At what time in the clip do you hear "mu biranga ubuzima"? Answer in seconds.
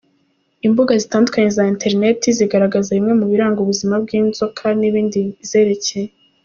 3.19-3.95